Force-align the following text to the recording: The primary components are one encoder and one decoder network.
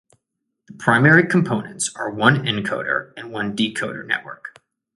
The 0.65 0.73
primary 0.73 1.27
components 1.27 1.91
are 1.95 2.09
one 2.09 2.37
encoder 2.43 3.13
and 3.15 3.31
one 3.31 3.55
decoder 3.55 4.03
network. 4.03 4.59